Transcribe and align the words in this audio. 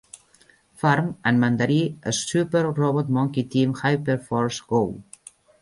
Farm", 0.83 1.11
en 1.31 1.41
mandarí 1.43 1.77
a 2.11 2.15
"Super 2.21 2.65
Robot 2.81 3.15
Monkey 3.19 3.47
Team 3.57 3.79
Hyperforce 3.83 4.69
Go! 4.73 4.85